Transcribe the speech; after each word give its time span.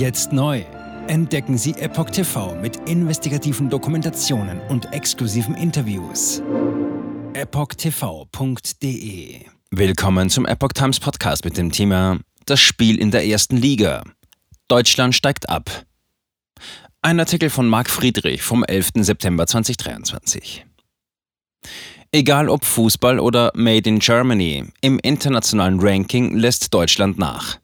Jetzt 0.00 0.32
neu. 0.32 0.64
Entdecken 1.08 1.58
Sie 1.58 1.72
Epoch 1.72 2.08
TV 2.08 2.54
mit 2.54 2.88
investigativen 2.88 3.68
Dokumentationen 3.68 4.58
und 4.70 4.90
exklusiven 4.94 5.54
Interviews. 5.54 6.42
EpochTV.de 7.34 8.70
Willkommen 9.70 10.30
zum 10.30 10.46
Epoch 10.46 10.72
Times 10.72 10.98
Podcast 11.00 11.44
mit 11.44 11.58
dem 11.58 11.70
Thema 11.70 12.18
Das 12.46 12.60
Spiel 12.60 12.98
in 12.98 13.10
der 13.10 13.26
ersten 13.26 13.58
Liga. 13.58 14.02
Deutschland 14.68 15.14
steigt 15.14 15.50
ab. 15.50 15.84
Ein 17.02 17.20
Artikel 17.20 17.50
von 17.50 17.68
Marc 17.68 17.90
Friedrich 17.90 18.40
vom 18.40 18.64
11. 18.64 18.92
September 19.00 19.46
2023. 19.46 20.64
Egal 22.10 22.48
ob 22.48 22.64
Fußball 22.64 23.20
oder 23.20 23.52
Made 23.54 23.86
in 23.86 23.98
Germany, 23.98 24.64
im 24.80 24.98
internationalen 25.00 25.78
Ranking 25.78 26.38
lässt 26.38 26.72
Deutschland 26.72 27.18
nach. 27.18 27.58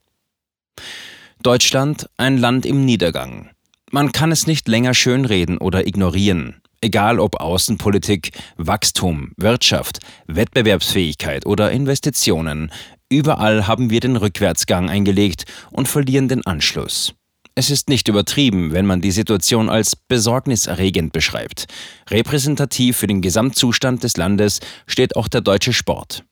Deutschland 1.47 2.09
ein 2.17 2.39
Land 2.39 2.67
im 2.67 2.85
Niedergang. 2.85 3.51
Man 3.93 4.11
kann 4.11 4.33
es 4.33 4.49
nicht 4.49 4.67
länger 4.67 4.95
schönreden 4.95 5.59
oder 5.59 5.87
ignorieren. 5.87 6.57
Egal 6.81 7.21
ob 7.21 7.41
Außenpolitik, 7.41 8.33
Wachstum, 8.57 9.31
Wirtschaft, 9.37 10.01
Wettbewerbsfähigkeit 10.27 11.47
oder 11.47 11.71
Investitionen, 11.71 12.73
überall 13.09 13.69
haben 13.69 13.91
wir 13.91 14.01
den 14.01 14.17
Rückwärtsgang 14.17 14.91
eingelegt 14.91 15.45
und 15.71 15.87
verlieren 15.87 16.27
den 16.27 16.45
Anschluss. 16.45 17.15
Es 17.55 17.71
ist 17.71 17.89
nicht 17.89 18.09
übertrieben, 18.09 18.73
wenn 18.73 18.85
man 18.85 19.01
die 19.01 19.13
Situation 19.13 19.69
als 19.69 19.95
besorgniserregend 19.95 21.13
beschreibt. 21.13 21.67
Repräsentativ 22.11 22.97
für 22.97 23.07
den 23.07 23.23
Gesamtzustand 23.23 24.03
des 24.03 24.17
Landes 24.17 24.59
steht 24.89 25.15
auch 25.15 25.29
der 25.29 25.43
deutsche 25.43 25.73
Sport. 25.73 26.25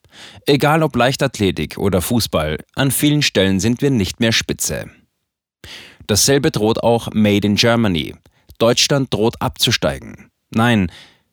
Egal 0.44 0.82
ob 0.82 0.96
Leichtathletik 0.96 1.78
oder 1.78 2.02
Fußball, 2.02 2.58
an 2.74 2.90
vielen 2.90 3.22
Stellen 3.22 3.60
sind 3.60 3.80
wir 3.80 3.92
nicht 3.92 4.18
mehr 4.18 4.32
Spitze. 4.32 4.90
Dasselbe 6.06 6.50
droht 6.50 6.82
auch 6.82 7.08
Made 7.12 7.46
in 7.46 7.56
Germany. 7.56 8.14
Deutschland 8.58 9.12
droht 9.12 9.40
abzusteigen. 9.40 10.30
Nein, 10.50 10.90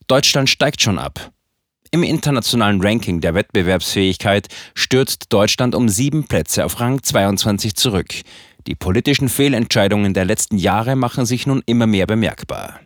Deutschland 0.07 0.49
steigt 0.49 0.81
schon 0.81 0.97
ab. 0.97 1.31
Im 1.91 2.03
internationalen 2.03 2.81
Ranking 2.81 3.19
der 3.19 3.35
Wettbewerbsfähigkeit 3.35 4.47
stürzt 4.75 5.25
Deutschland 5.33 5.75
um 5.75 5.89
sieben 5.89 6.25
Plätze 6.25 6.63
auf 6.63 6.79
Rang 6.79 7.03
22 7.03 7.75
zurück. 7.75 8.13
Die 8.65 8.75
politischen 8.75 9.27
Fehlentscheidungen 9.27 10.13
der 10.13 10.23
letzten 10.23 10.57
Jahre 10.57 10.95
machen 10.95 11.25
sich 11.25 11.47
nun 11.47 11.61
immer 11.65 11.87
mehr 11.87 12.07
bemerkbar. 12.07 12.79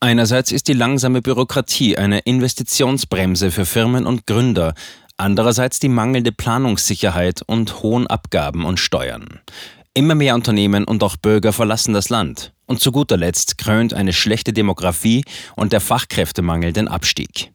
Einerseits 0.00 0.52
ist 0.52 0.68
die 0.68 0.74
langsame 0.74 1.22
Bürokratie 1.22 1.96
eine 1.96 2.20
Investitionsbremse 2.20 3.50
für 3.50 3.66
Firmen 3.66 4.06
und 4.06 4.26
Gründer, 4.26 4.74
andererseits 5.16 5.80
die 5.80 5.88
mangelnde 5.88 6.30
Planungssicherheit 6.30 7.42
und 7.44 7.82
hohen 7.82 8.06
Abgaben 8.06 8.64
und 8.64 8.78
Steuern. 8.78 9.40
Immer 9.98 10.14
mehr 10.14 10.36
Unternehmen 10.36 10.84
und 10.84 11.02
auch 11.02 11.16
Bürger 11.16 11.52
verlassen 11.52 11.92
das 11.92 12.08
Land. 12.08 12.52
Und 12.66 12.78
zu 12.78 12.92
guter 12.92 13.16
Letzt 13.16 13.58
krönt 13.58 13.94
eine 13.94 14.12
schlechte 14.12 14.52
Demografie 14.52 15.24
und 15.56 15.72
der 15.72 15.80
Fachkräftemangel 15.80 16.72
den 16.72 16.86
Abstieg. 16.86 17.50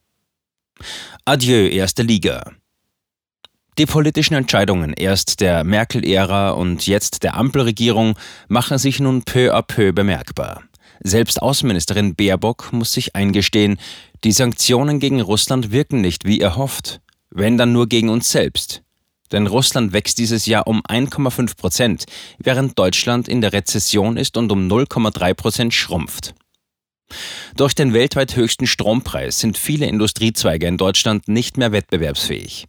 Adieu, 1.23 1.69
erste 1.69 2.03
Liga. 2.03 2.52
Die 3.77 3.85
politischen 3.85 4.33
Entscheidungen 4.33 4.91
erst 4.91 5.39
der 5.39 5.63
Merkel-Ära 5.63 6.50
und 6.50 6.85
jetzt 6.85 7.23
der 7.23 7.38
Ampelregierung 7.38 8.19
machen 8.50 8.78
sich 8.78 9.00
nun 9.00 9.23
peu 9.23 9.55
à 9.55 9.61
peu 9.61 9.94
bemerkbar. 9.94 10.63
Selbst 11.00 11.41
Außenministerin 11.41 12.13
Baerbock 12.13 12.73
muss 12.73 12.91
sich 12.91 13.16
eingestehen, 13.16 13.80
die 14.25 14.33
Sanktionen 14.33 15.00
gegen 15.00 15.22
Russland 15.22 15.72
wirken 15.72 16.02
nicht 16.02 16.25
wie 16.25 16.41
erhofft, 16.41 17.00
wenn 17.30 17.57
dann 17.57 17.72
nur 17.72 17.88
gegen 17.88 18.09
uns 18.09 18.30
selbst. 18.30 18.83
Denn 19.34 19.48
Russland 19.48 19.92
wächst 19.92 20.20
dieses 20.20 20.45
Jahr 20.45 20.67
um 20.67 20.81
1,5 20.84 21.58
Prozent, 21.58 22.06
während 22.38 22.80
Deutschland 22.80 23.28
in 23.28 23.42
der 23.42 23.52
Rezession 23.52 24.16
ist 24.16 24.38
und 24.38 24.52
um 24.52 24.70
0,3 24.70 25.34
Prozent 25.34 25.73
schrumpft. 25.73 26.34
Durch 27.56 27.75
den 27.75 27.94
weltweit 27.94 28.36
höchsten 28.36 28.66
Strompreis 28.66 29.40
sind 29.40 29.58
viele 29.58 29.86
Industriezweige 29.86 30.68
in 30.68 30.78
Deutschland 30.78 31.28
nicht 31.28 31.57
mehr 31.57 31.72
wettbewerbsfähig. 31.72 32.66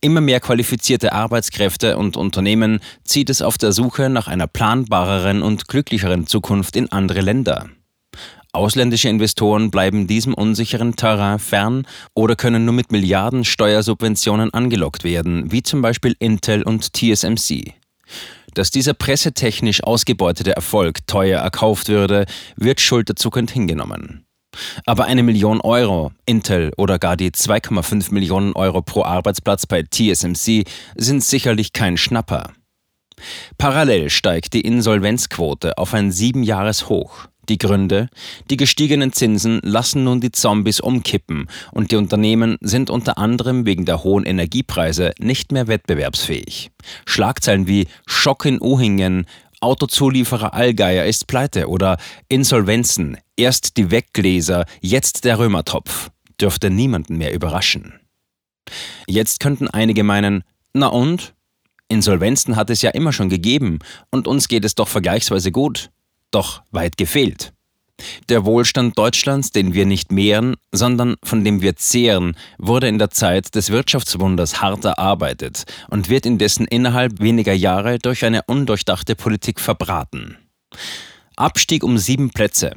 Immer 0.00 0.20
mehr 0.20 0.40
qualifizierte 0.40 1.12
Arbeitskräfte 1.12 1.96
und 1.96 2.16
Unternehmen 2.16 2.80
zieht 3.04 3.30
es 3.30 3.42
auf 3.42 3.58
der 3.58 3.72
Suche 3.72 4.08
nach 4.10 4.26
einer 4.26 4.46
planbareren 4.46 5.42
und 5.42 5.68
glücklicheren 5.68 6.26
Zukunft 6.26 6.76
in 6.76 6.90
andere 6.90 7.20
Länder. 7.20 7.68
Ausländische 8.54 9.08
Investoren 9.08 9.70
bleiben 9.70 10.06
diesem 10.06 10.32
unsicheren 10.32 10.94
Terrain 10.94 11.40
fern 11.40 11.86
oder 12.14 12.36
können 12.36 12.64
nur 12.64 12.74
mit 12.74 12.92
Milliarden 12.92 13.44
Steuersubventionen 13.44 14.54
angelockt 14.54 15.02
werden, 15.02 15.50
wie 15.50 15.62
zum 15.62 15.82
Beispiel 15.82 16.14
Intel 16.20 16.62
und 16.62 16.92
TSMC. 16.92 17.74
Dass 18.54 18.70
dieser 18.70 18.94
pressetechnisch 18.94 19.82
ausgebeutete 19.82 20.54
Erfolg 20.54 21.06
teuer 21.08 21.40
erkauft 21.40 21.88
würde, 21.88 22.26
wird 22.54 22.80
schulterzuckend 22.80 23.50
hingenommen. 23.50 24.24
Aber 24.86 25.06
eine 25.06 25.24
Million 25.24 25.60
Euro, 25.60 26.12
Intel 26.24 26.70
oder 26.76 27.00
gar 27.00 27.16
die 27.16 27.32
2,5 27.32 28.14
Millionen 28.14 28.52
Euro 28.52 28.82
pro 28.82 29.02
Arbeitsplatz 29.02 29.66
bei 29.66 29.82
TSMC 29.82 30.64
sind 30.94 31.24
sicherlich 31.24 31.72
kein 31.72 31.96
Schnapper. 31.96 32.52
Parallel 33.58 34.10
steigt 34.10 34.52
die 34.54 34.60
Insolvenzquote 34.60 35.76
auf 35.76 35.92
ein 35.92 36.12
Siebenjahreshoch. 36.12 37.28
Die 37.48 37.58
Gründe? 37.58 38.08
Die 38.50 38.56
gestiegenen 38.56 39.12
Zinsen 39.12 39.60
lassen 39.62 40.04
nun 40.04 40.20
die 40.20 40.32
Zombies 40.32 40.80
umkippen 40.80 41.48
und 41.72 41.90
die 41.90 41.96
Unternehmen 41.96 42.56
sind 42.60 42.88
unter 42.88 43.18
anderem 43.18 43.66
wegen 43.66 43.84
der 43.84 44.02
hohen 44.02 44.24
Energiepreise 44.24 45.12
nicht 45.18 45.52
mehr 45.52 45.68
wettbewerbsfähig. 45.68 46.70
Schlagzeilen 47.04 47.66
wie 47.66 47.86
Schock 48.06 48.46
in 48.46 48.60
Uhingen, 48.60 49.26
Autozulieferer 49.60 50.54
Allgeier 50.54 51.06
ist 51.06 51.26
pleite 51.26 51.68
oder 51.68 51.98
Insolvenzen, 52.28 53.18
erst 53.36 53.76
die 53.76 53.90
Weggläser, 53.90 54.64
jetzt 54.80 55.24
der 55.24 55.38
Römertopf, 55.38 56.10
dürfte 56.40 56.70
niemanden 56.70 57.16
mehr 57.16 57.32
überraschen. 57.32 58.00
Jetzt 59.06 59.40
könnten 59.40 59.68
einige 59.68 60.02
meinen, 60.02 60.44
na 60.72 60.86
und? 60.86 61.34
Insolvenzen 61.88 62.56
hat 62.56 62.70
es 62.70 62.80
ja 62.80 62.90
immer 62.90 63.12
schon 63.12 63.28
gegeben 63.28 63.78
und 64.10 64.26
uns 64.26 64.48
geht 64.48 64.64
es 64.64 64.74
doch 64.74 64.88
vergleichsweise 64.88 65.52
gut 65.52 65.90
doch 66.34 66.62
weit 66.70 66.96
gefehlt. 66.96 67.52
Der 68.28 68.44
Wohlstand 68.44 68.98
Deutschlands, 68.98 69.52
den 69.52 69.72
wir 69.72 69.86
nicht 69.86 70.10
mehren, 70.10 70.56
sondern 70.72 71.14
von 71.22 71.44
dem 71.44 71.62
wir 71.62 71.76
zehren, 71.76 72.36
wurde 72.58 72.88
in 72.88 72.98
der 72.98 73.10
Zeit 73.10 73.54
des 73.54 73.70
Wirtschaftswunders 73.70 74.60
hart 74.60 74.84
erarbeitet 74.84 75.64
und 75.90 76.08
wird 76.08 76.26
indessen 76.26 76.66
innerhalb 76.66 77.20
weniger 77.20 77.52
Jahre 77.52 77.98
durch 77.98 78.24
eine 78.24 78.42
undurchdachte 78.46 79.14
Politik 79.14 79.60
verbraten. 79.60 80.36
Abstieg 81.36 81.84
um 81.84 81.98
sieben 81.98 82.30
Plätze. 82.30 82.72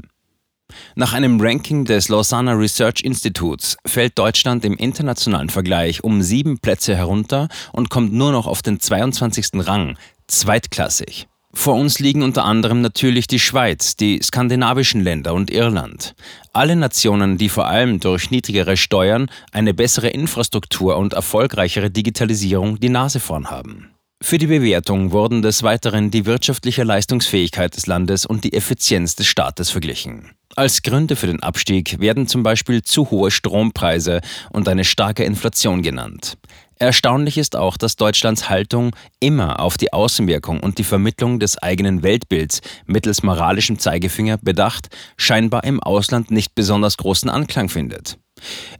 Nach 0.96 1.14
einem 1.14 1.40
Ranking 1.40 1.86
des 1.86 2.10
Lausanne 2.10 2.58
Research 2.58 3.02
Institutes 3.04 3.78
fällt 3.86 4.18
Deutschland 4.20 4.66
im 4.66 4.76
internationalen 4.76 5.50
Vergleich 5.50 6.04
um 6.04 6.22
sieben 6.22 6.60
Plätze 6.60 6.96
herunter 6.96 7.48
und 7.72 7.90
kommt 7.90 8.14
nur 8.14 8.32
noch 8.32 8.48
auf 8.48 8.62
den 8.62 8.80
22. 8.80 9.66
Rang, 9.66 9.98
zweitklassig. 10.28 11.28
Vor 11.54 11.76
uns 11.76 12.00
liegen 12.00 12.24
unter 12.24 12.46
anderem 12.46 12.82
natürlich 12.82 13.28
die 13.28 13.40
Schweiz, 13.40 13.96
die 13.96 14.20
skandinavischen 14.22 15.02
Länder 15.02 15.34
und 15.34 15.50
Irland. 15.50 16.14
Alle 16.54 16.76
Nationen, 16.76 17.38
die 17.38 17.50
vor 17.50 17.68
allem 17.68 18.00
durch 18.00 18.32
niedrigere 18.32 18.78
Steuern, 18.78 19.30
eine 19.52 19.74
bessere 19.74 20.10
Infrastruktur 20.10 20.98
und 20.98 21.14
erfolgreichere 21.14 21.90
Digitalisierung 21.90 22.80
die 22.80 22.90
Nase 22.90 23.20
vorn 23.20 23.50
haben. 23.50 23.97
Für 24.22 24.40
die 24.40 24.48
Bewertung 24.48 25.12
wurden 25.12 25.42
des 25.42 25.62
Weiteren 25.64 26.10
die 26.10 26.26
wirtschaftliche 26.26 26.84
Leistungsfähigkeit 26.84 27.76
des 27.76 27.86
Landes 27.86 28.26
und 28.26 28.44
die 28.44 28.54
Effizienz 28.54 29.16
des 29.16 29.28
Staates 29.28 29.70
verglichen. 29.70 30.32
Als 30.56 30.82
Gründe 30.82 31.16
für 31.16 31.28
den 31.28 31.44
Abstieg 31.44 32.00
werden 32.00 32.28
zum 32.28 32.42
Beispiel 32.42 32.82
zu 32.82 33.12
hohe 33.12 33.30
Strompreise 33.30 34.22
und 34.52 34.68
eine 34.68 34.86
starke 34.86 35.24
Inflation 35.24 35.84
genannt. 35.84 36.38
Erstaunlich 36.80 37.38
ist 37.38 37.56
auch, 37.56 37.78
dass 37.78 37.96
Deutschlands 37.96 38.50
Haltung 38.50 38.96
immer 39.20 39.60
auf 39.60 39.78
die 39.78 39.94
Außenwirkung 39.94 40.60
und 40.62 40.80
die 40.80 40.84
Vermittlung 40.84 41.40
des 41.40 41.58
eigenen 41.60 42.02
Weltbilds 42.02 42.62
mittels 42.86 43.22
moralischem 43.22 43.78
Zeigefinger 43.78 44.38
bedacht, 44.38 44.88
scheinbar 45.16 45.64
im 45.64 45.80
Ausland 45.80 46.32
nicht 46.32 46.56
besonders 46.56 46.98
großen 46.98 47.30
Anklang 47.30 47.70
findet. 47.70 48.18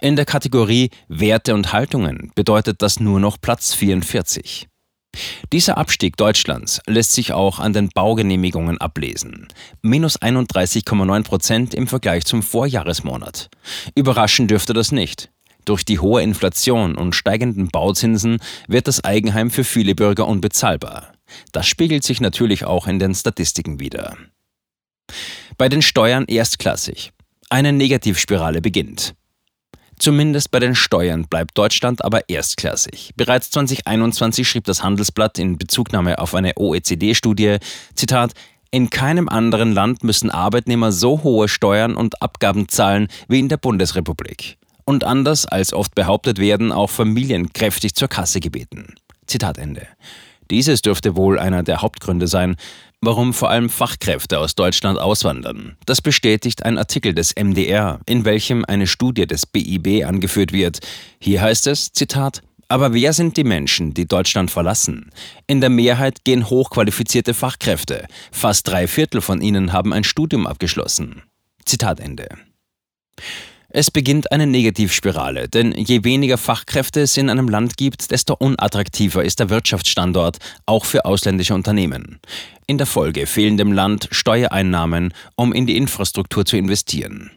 In 0.02 0.16
der 0.16 0.26
Kategorie 0.26 0.90
Werte 1.08 1.54
und 1.54 1.74
Haltungen 1.74 2.32
bedeutet 2.36 2.82
das 2.82 3.00
nur 3.00 3.20
noch 3.20 3.38
Platz 3.40 3.74
44. 3.76 4.68
Dieser 5.54 5.78
Abstieg 5.78 6.18
Deutschlands 6.18 6.82
lässt 6.88 7.14
sich 7.14 7.32
auch 7.32 7.60
an 7.60 7.72
den 7.72 7.90
Baugenehmigungen 7.90 8.80
ablesen. 8.80 9.48
Minus 9.82 10.22
31,9 10.22 11.24
Prozent 11.24 11.74
im 11.74 11.88
Vergleich 11.88 12.26
zum 12.26 12.44
Vorjahresmonat. 12.44 13.50
Überraschen 13.96 14.48
dürfte 14.48 14.74
das 14.74 14.92
nicht. 14.92 15.32
Durch 15.64 15.86
die 15.86 16.00
hohe 16.00 16.22
Inflation 16.22 16.96
und 16.96 17.16
steigenden 17.16 17.70
Bauzinsen 17.70 18.40
wird 18.68 18.88
das 18.88 19.04
Eigenheim 19.04 19.50
für 19.50 19.64
viele 19.64 19.96
Bürger 19.96 20.28
unbezahlbar. 20.28 21.14
Das 21.52 21.68
spiegelt 21.68 22.04
sich 22.04 22.22
natürlich 22.22 22.66
auch 22.66 22.88
in 22.88 23.00
den 23.00 23.16
Statistiken 23.16 23.80
wider. 23.80 24.18
Bei 25.58 25.70
den 25.70 25.82
Steuern 25.82 26.26
erstklassig. 26.26 27.12
Eine 27.50 27.72
Negativspirale 27.72 28.62
beginnt. 28.62 29.14
Zumindest 30.00 30.52
bei 30.52 30.60
den 30.60 30.76
Steuern 30.76 31.26
bleibt 31.26 31.58
Deutschland 31.58 32.06
aber 32.06 32.30
erstklassig. 32.30 33.14
Bereits 33.16 33.50
2021 33.50 34.48
schrieb 34.48 34.66
das 34.66 34.84
Handelsblatt 34.84 35.40
in 35.40 35.58
Bezugnahme 35.58 36.20
auf 36.20 36.36
eine 36.36 36.54
OECD-Studie, 36.56 37.58
Zitat, 37.96 38.34
In 38.70 38.92
keinem 38.92 39.28
anderen 39.28 39.74
Land 39.74 40.04
müssen 40.04 40.30
Arbeitnehmer 40.30 40.92
so 40.92 41.24
hohe 41.24 41.48
Steuern 41.48 41.96
und 41.96 42.22
Abgaben 42.22 42.70
zahlen 42.70 43.08
wie 43.28 43.40
in 43.40 43.50
der 43.50 43.58
Bundesrepublik. 43.58 44.58
Und 44.86 45.04
anders 45.04 45.46
als 45.48 45.74
oft 45.74 45.96
behauptet 45.96 46.38
werden, 46.38 46.72
auch 46.72 46.92
Familien 46.92 47.52
kräftig 47.52 47.96
zur 47.96 48.08
Kasse 48.08 48.40
gebeten. 48.40 48.94
Zitat 49.26 49.58
Ende. 49.58 49.88
Dieses 50.50 50.82
dürfte 50.82 51.16
wohl 51.16 51.40
einer 51.40 51.64
der 51.64 51.82
Hauptgründe 51.82 52.28
sein, 52.28 52.56
warum 53.02 53.34
vor 53.34 53.50
allem 53.50 53.70
Fachkräfte 53.70 54.40
aus 54.40 54.56
Deutschland 54.56 55.00
auswandern. 55.00 55.78
Das 55.86 56.02
bestätigt 56.02 56.66
ein 56.66 56.78
Artikel 56.78 57.14
des 57.14 57.36
MDR, 57.36 58.00
in 58.06 58.26
welchem 58.26 58.66
eine 58.66 58.88
Studie 58.88 59.28
des 59.28 59.46
BIB 59.46 60.06
angeführt 60.06 60.52
wird. 60.52 60.80
Hier 61.20 61.42
heißt 61.42 61.68
es, 61.68 61.92
Zitat, 61.92 62.42
aber 62.70 62.94
wer 62.94 63.14
sind 63.14 63.38
die 63.38 63.46
Menschen, 63.46 63.94
die 63.94 64.08
Deutschland 64.08 64.52
verlassen? 64.52 65.12
In 65.48 65.62
der 65.62 65.70
Mehrheit 65.70 66.26
gehen 66.26 66.50
hochqualifizierte 66.50 67.34
Fachkräfte. 67.34 68.08
Fast 68.32 68.68
drei 68.68 68.88
Viertel 68.88 69.22
von 69.22 69.42
ihnen 69.42 69.72
haben 69.72 69.94
ein 69.94 70.04
Studium 70.04 70.46
abgeschlossen. 70.46 71.24
Zitat 71.66 72.00
Ende. 72.00 72.28
Es 73.80 73.92
beginnt 73.92 74.32
eine 74.32 74.48
Negativspirale, 74.48 75.50
denn 75.50 75.72
je 75.72 76.04
weniger 76.04 76.40
Fachkräfte 76.40 77.02
es 77.02 77.16
in 77.16 77.30
einem 77.30 77.48
Land 77.48 77.78
gibt, 77.78 78.10
desto 78.10 78.34
unattraktiver 78.34 79.24
ist 79.24 79.40
der 79.40 79.52
Wirtschaftsstandort, 79.52 80.40
auch 80.66 80.84
für 80.84 81.06
ausländische 81.06 81.54
Unternehmen. 81.54 82.20
In 82.66 82.80
der 82.80 82.88
Folge 82.88 83.28
fehlen 83.28 83.56
dem 83.56 83.72
Land 83.72 84.08
Steuereinnahmen, 84.10 85.14
um 85.36 85.54
in 85.54 85.68
die 85.68 85.78
Infrastruktur 85.78 86.44
zu 86.44 86.58
investieren. 86.58 87.30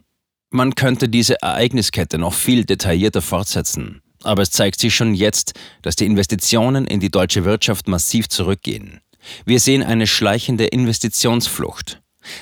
Man 0.49 0.73
könnte 0.73 1.09
diese 1.09 1.39
Ereigniskette 1.43 2.17
noch 2.17 2.33
viel 2.33 2.65
detaillierter 2.65 3.21
fortsetzen. 3.21 4.01
Aber 4.23 4.41
es 4.41 4.49
zeigt 4.49 4.79
sich 4.79 4.95
schon 4.95 5.13
jetzt, 5.13 5.53
dass 5.83 5.95
die 5.95 6.07
Investitionen 6.07 6.87
in 6.87 6.99
die 6.99 7.11
deutsche 7.11 7.45
Wirtschaft 7.45 7.87
massiv 7.87 8.29
zurückgehen. 8.29 8.99
Wir 9.45 9.59
sehen 9.59 9.83
eine 9.83 10.07
schleichende 10.07 10.65
Investitionsflucht. 10.65 12.00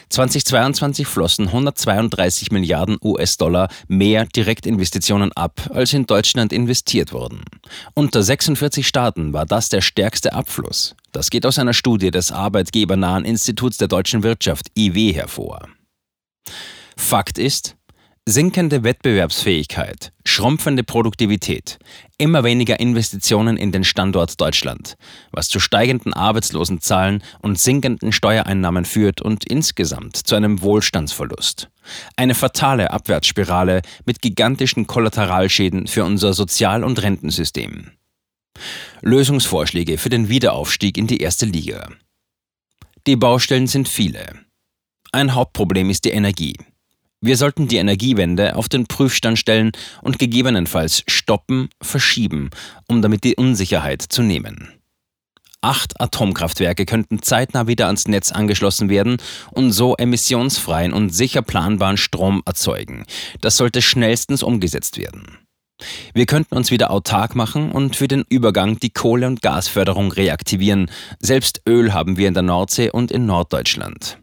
2022 0.10 1.08
flossen 1.08 1.48
132 1.48 2.52
Milliarden 2.52 2.98
US-Dollar 3.04 3.70
mehr 3.88 4.26
Direktinvestitionen 4.26 5.32
ab, 5.34 5.70
als 5.74 5.94
in 5.94 6.06
Deutschland 6.06 6.54
investiert 6.54 7.14
wurden. 7.14 7.44
Unter 7.94 8.24
46 8.24 8.88
Staaten 8.88 9.34
war 9.34 9.46
das 9.46 9.70
der 9.70 9.82
stärkste 9.82 10.34
Abfluss. 10.34 10.96
Das 11.12 11.30
geht 11.30 11.46
aus 11.46 11.60
einer 11.60 11.74
Studie 11.74 12.12
des 12.12 12.32
arbeitgebernahen 12.32 13.26
Instituts 13.26 13.78
der 13.78 13.88
deutschen 13.88 14.24
Wirtschaft 14.24 14.68
IW 14.78 15.14
hervor. 15.14 15.68
Fakt 16.98 17.38
ist, 17.38 17.76
Sinkende 18.32 18.84
Wettbewerbsfähigkeit, 18.84 20.14
schrumpfende 20.24 20.84
Produktivität, 20.84 21.80
immer 22.20 22.44
weniger 22.44 22.80
Investitionen 22.80 23.58
in 23.58 23.72
den 23.72 23.84
Standort 23.84 24.40
Deutschland, 24.40 24.98
was 25.32 25.50
zu 25.50 25.60
steigenden 25.60 26.14
Arbeitslosenzahlen 26.14 27.24
und 27.42 27.58
sinkenden 27.58 28.12
Steuereinnahmen 28.12 28.86
führt 28.86 29.20
und 29.20 29.46
insgesamt 29.46 30.16
zu 30.16 30.36
einem 30.36 30.62
Wohlstandsverlust. 30.62 31.72
Eine 32.18 32.36
fatale 32.36 32.92
Abwärtsspirale 32.92 33.82
mit 34.06 34.22
gigantischen 34.22 34.86
Kollateralschäden 34.86 35.88
für 35.88 36.04
unser 36.04 36.34
Sozial- 36.34 36.84
und 36.84 37.02
Rentensystem. 37.02 37.94
Lösungsvorschläge 39.02 39.98
für 39.98 40.10
den 40.10 40.30
Wiederaufstieg 40.30 41.00
in 41.00 41.08
die 41.08 41.18
erste 41.18 41.48
Liga. 41.48 41.90
Die 43.08 43.16
Baustellen 43.16 43.66
sind 43.66 43.90
viele. 43.90 44.36
Ein 45.12 45.34
Hauptproblem 45.34 45.90
ist 45.90 46.06
die 46.06 46.12
Energie. 46.12 46.54
Wir 47.22 47.36
sollten 47.36 47.68
die 47.68 47.78
Energiewende 47.78 48.56
auf 48.56 48.70
den 48.70 48.88
Prüfstand 48.88 49.38
stellen 49.38 49.72
und 50.02 50.20
gegebenenfalls 50.20 51.04
stoppen, 51.08 51.70
verschieben, 51.82 52.50
um 52.88 53.02
damit 53.02 53.26
die 53.26 53.36
Unsicherheit 53.36 54.02
zu 54.02 54.22
nehmen. 54.22 54.70
Acht 55.62 56.00
Atomkraftwerke 56.00 56.86
könnten 56.86 57.22
zeitnah 57.22 57.68
wieder 57.68 57.88
ans 57.88 58.08
Netz 58.08 58.32
angeschlossen 58.32 58.88
werden 58.88 59.18
und 59.52 59.74
so 59.74 59.98
emissionsfreien 59.98 60.94
und 60.94 61.10
sicher 61.10 61.42
planbaren 61.42 61.98
Strom 61.98 62.42
erzeugen. 62.46 63.04
Das 63.42 63.58
sollte 63.58 63.82
schnellstens 63.82 64.42
umgesetzt 64.42 64.98
werden. 64.98 65.40
Wir 66.14 66.26
könnten 66.26 66.56
uns 66.56 66.72
wieder 66.72 66.92
autark 66.92 67.36
machen 67.36 67.74
und 67.74 67.98
für 67.98 68.08
den 68.08 68.24
Übergang 68.30 68.80
die 68.80 68.92
Kohle- 68.92 69.28
und 69.28 69.42
Gasförderung 69.42 70.14
reaktivieren. 70.14 70.90
Selbst 71.20 71.62
Öl 71.68 71.94
haben 71.94 72.16
wir 72.16 72.30
in 72.30 72.34
der 72.34 72.44
Nordsee 72.44 72.90
und 72.90 73.12
in 73.12 73.26
Norddeutschland. 73.26 74.18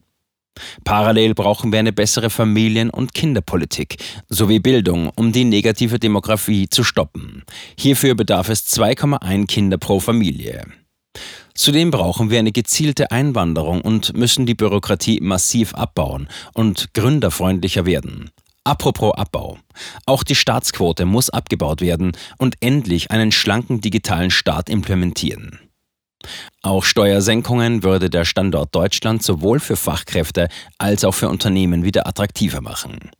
Parallel 0.84 1.34
brauchen 1.34 1.72
wir 1.72 1.78
eine 1.78 1.92
bessere 1.92 2.30
Familien- 2.30 2.90
und 2.90 3.14
Kinderpolitik 3.14 3.96
sowie 4.28 4.58
Bildung, 4.58 5.10
um 5.16 5.32
die 5.32 5.44
negative 5.44 5.98
Demografie 5.98 6.68
zu 6.68 6.84
stoppen. 6.84 7.44
Hierfür 7.78 8.14
bedarf 8.14 8.48
es 8.48 8.66
2,1 8.66 9.46
Kinder 9.46 9.78
pro 9.78 10.00
Familie. 10.00 10.64
Zudem 11.54 11.90
brauchen 11.90 12.30
wir 12.30 12.38
eine 12.38 12.52
gezielte 12.52 13.10
Einwanderung 13.10 13.80
und 13.80 14.14
müssen 14.16 14.44
die 14.44 14.54
Bürokratie 14.54 15.20
massiv 15.22 15.74
abbauen 15.74 16.28
und 16.52 16.92
gründerfreundlicher 16.92 17.86
werden. 17.86 18.30
Apropos 18.64 19.14
Abbau. 19.14 19.58
Auch 20.06 20.24
die 20.24 20.34
Staatsquote 20.34 21.06
muss 21.06 21.30
abgebaut 21.30 21.80
werden 21.80 22.12
und 22.36 22.56
endlich 22.60 23.10
einen 23.10 23.30
schlanken 23.30 23.80
digitalen 23.80 24.30
Staat 24.30 24.68
implementieren. 24.68 25.60
Auch 26.62 26.84
Steuersenkungen 26.84 27.82
würde 27.82 28.10
der 28.10 28.24
Standort 28.24 28.74
Deutschland 28.74 29.22
sowohl 29.22 29.60
für 29.60 29.76
Fachkräfte 29.76 30.48
als 30.78 31.04
auch 31.04 31.14
für 31.14 31.28
Unternehmen 31.28 31.84
wieder 31.84 32.06
attraktiver 32.06 32.60
machen. 32.60 33.10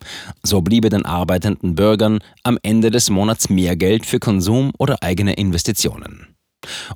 So 0.42 0.60
bliebe 0.60 0.88
den 0.88 1.04
arbeitenden 1.04 1.74
Bürgern 1.74 2.18
am 2.42 2.58
Ende 2.62 2.90
des 2.90 3.10
Monats 3.10 3.48
mehr 3.48 3.76
Geld 3.76 4.06
für 4.06 4.18
Konsum 4.18 4.72
oder 4.78 5.02
eigene 5.02 5.34
Investitionen. 5.34 6.36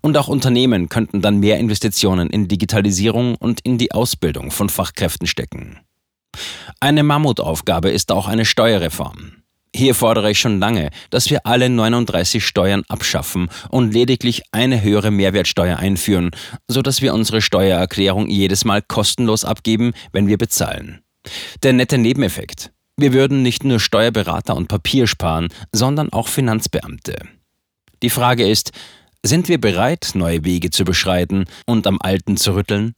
Und 0.00 0.16
auch 0.16 0.28
Unternehmen 0.28 0.88
könnten 0.88 1.20
dann 1.20 1.38
mehr 1.38 1.58
Investitionen 1.58 2.28
in 2.30 2.48
Digitalisierung 2.48 3.36
und 3.36 3.60
in 3.62 3.78
die 3.78 3.92
Ausbildung 3.92 4.50
von 4.50 4.68
Fachkräften 4.68 5.26
stecken. 5.26 5.78
Eine 6.80 7.02
Mammutaufgabe 7.02 7.90
ist 7.90 8.12
auch 8.12 8.26
eine 8.26 8.44
Steuerreform. 8.44 9.39
Hier 9.74 9.94
fordere 9.94 10.32
ich 10.32 10.38
schon 10.40 10.58
lange, 10.58 10.90
dass 11.10 11.30
wir 11.30 11.46
alle 11.46 11.68
39 11.68 12.44
Steuern 12.44 12.82
abschaffen 12.88 13.48
und 13.68 13.94
lediglich 13.94 14.42
eine 14.50 14.82
höhere 14.82 15.12
Mehrwertsteuer 15.12 15.78
einführen, 15.78 16.32
sodass 16.66 17.02
wir 17.02 17.14
unsere 17.14 17.40
Steuererklärung 17.40 18.28
jedes 18.28 18.64
Mal 18.64 18.82
kostenlos 18.82 19.44
abgeben, 19.44 19.92
wenn 20.12 20.26
wir 20.26 20.38
bezahlen. 20.38 21.02
Der 21.62 21.72
nette 21.72 21.98
Nebeneffekt. 21.98 22.72
Wir 22.96 23.12
würden 23.12 23.42
nicht 23.42 23.64
nur 23.64 23.78
Steuerberater 23.78 24.56
und 24.56 24.68
Papier 24.68 25.06
sparen, 25.06 25.48
sondern 25.72 26.12
auch 26.12 26.28
Finanzbeamte. 26.28 27.16
Die 28.02 28.10
Frage 28.10 28.48
ist, 28.48 28.72
sind 29.22 29.48
wir 29.48 29.60
bereit, 29.60 30.10
neue 30.14 30.44
Wege 30.44 30.70
zu 30.70 30.84
beschreiten 30.84 31.44
und 31.66 31.86
am 31.86 31.98
Alten 32.00 32.36
zu 32.36 32.54
rütteln? 32.54 32.94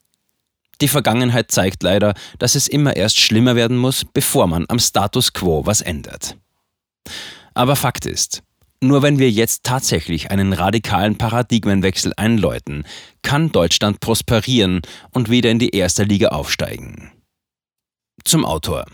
Die 0.81 0.89
Vergangenheit 0.89 1.51
zeigt 1.51 1.83
leider, 1.83 2.15
dass 2.39 2.55
es 2.55 2.67
immer 2.67 2.97
erst 2.97 3.21
schlimmer 3.21 3.57
werden 3.57 3.77
muss, 3.77 4.05
bevor 4.05 4.47
man 4.47 4.65
am 4.69 4.79
Status 4.79 5.33
quo 5.33 5.67
was 5.67 5.81
ändert. 5.81 6.37
Aber 7.55 7.77
Fakt 7.77 8.07
ist, 8.07 8.43
nur 8.83 9.03
wenn 9.03 9.19
wir 9.19 9.31
jetzt 9.31 9.63
tatsächlich 9.63 10.31
einen 10.33 10.53
radikalen 10.53 11.17
Paradigmenwechsel 11.17 12.13
einläuten, 12.17 12.85
kann 13.23 13.53
Deutschland 13.53 14.01
prosperieren 14.01 14.83
und 15.13 15.31
wieder 15.31 15.51
in 15.51 15.61
die 15.61 15.71
erste 15.71 16.03
Liga 16.03 16.29
aufsteigen. 16.29 17.13
Zum 18.25 18.45
Autor. 18.45 18.85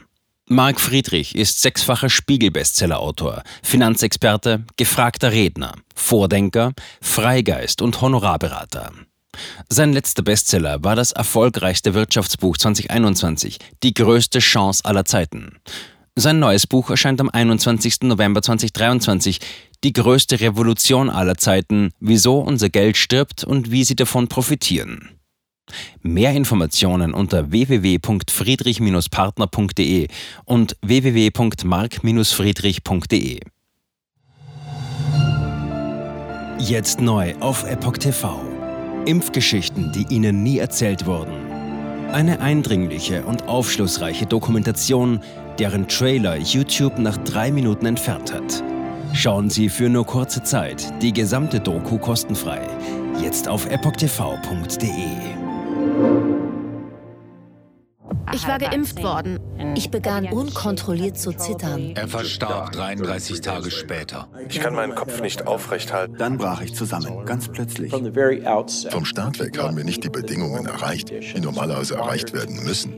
Marc 0.51 0.81
Friedrich 0.81 1.35
ist 1.35 1.61
sechsfacher 1.61 2.09
Spiegel-Bestseller-Autor, 2.09 3.43
Finanzexperte, 3.63 4.65
gefragter 4.77 5.33
Redner, 5.33 5.75
Vordenker, 5.95 6.73
Freigeist 7.03 7.83
und 7.83 8.01
Honorarberater. 8.01 8.93
Sein 9.69 9.93
letzter 9.93 10.23
Bestseller 10.23 10.83
war 10.83 10.97
das 10.97 11.13
erfolgreichste 11.13 11.95
Wirtschaftsbuch 11.95 12.57
2021, 12.57 13.59
Die 13.83 13.95
größte 13.95 14.39
Chance 14.39 14.85
aller 14.85 15.05
Zeiten. 15.05 15.59
Sein 16.21 16.41
neues 16.41 16.67
Buch 16.67 16.91
erscheint 16.91 17.21
am 17.21 17.31
21. 17.31 18.01
November 18.03 18.43
2023. 18.43 19.39
Die 19.85 19.93
größte 19.93 20.41
Revolution 20.41 21.11
aller 21.11 21.37
Zeiten, 21.37 21.93
wieso 22.01 22.41
unser 22.41 22.71
Geld 22.71 22.97
stirbt 22.97 23.45
und 23.45 23.71
wie 23.71 23.85
Sie 23.85 23.95
davon 23.95 24.27
profitieren. 24.27 25.11
Mehr 26.03 26.33
Informationen 26.33 27.15
unter 27.15 27.53
www.friedrich-partner.de 27.53 30.09
und 30.45 30.77
www.mark-friedrich.de. 30.83 33.41
Jetzt 36.59 37.01
neu 37.01 37.37
auf 37.39 37.63
Epoch 37.63 37.99
TV. 37.99 38.41
Impfgeschichten, 39.07 39.93
die 39.93 40.13
Ihnen 40.13 40.43
nie 40.43 40.59
erzählt 40.59 41.07
wurden. 41.07 41.47
Eine 42.11 42.41
eindringliche 42.41 43.25
und 43.25 43.47
aufschlussreiche 43.47 44.27
Dokumentation, 44.27 45.21
deren 45.59 45.89
Trailer 45.89 46.37
YouTube 46.37 46.99
nach 46.99 47.17
drei 47.19 47.51
Minuten 47.51 47.87
entfernt 47.87 48.33
hat. 48.33 48.63
Schauen 49.15 49.51
Sie 49.51 49.69
für 49.69 49.89
nur 49.89 50.07
kurze 50.07 50.43
Zeit 50.43 50.93
die 51.03 51.13
gesamte 51.13 51.61
Doku 51.61 51.99
kostenfrei. 51.99 52.61
Jetzt 53.23 53.49
auf 53.49 53.67
epochtv.de. 53.67 54.89
Ich 58.35 58.47
war 58.47 58.59
geimpft 58.59 59.03
worden. 59.03 59.41
Ich 59.75 59.91
begann 59.91 60.27
unkontrolliert 60.27 61.19
zu 61.19 61.33
zittern. 61.33 61.93
Er 61.97 62.07
verstarb 62.07 62.73
33 62.73 63.41
Tage 63.41 63.71
später. 63.71 64.29
Ich 64.49 64.61
kann 64.61 64.75
meinen 64.75 64.95
Kopf 64.95 65.21
nicht 65.21 65.47
aufrecht 65.47 65.93
halten. 65.93 66.17
Dann 66.19 66.37
brach 66.37 66.61
ich 66.61 66.75
zusammen, 66.75 67.25
ganz 67.25 67.49
plötzlich. 67.49 67.91
Vom 67.91 69.05
Start 69.05 69.39
weg 69.41 69.59
haben 69.59 69.77
wir 69.77 69.85
nicht 69.85 70.05
die 70.05 70.11
Bedingungen 70.11 70.67
erreicht, 70.67 71.11
die 71.11 71.41
normalerweise 71.41 71.97
erreicht 71.97 72.33
werden 72.33 72.63
müssen. 72.65 72.98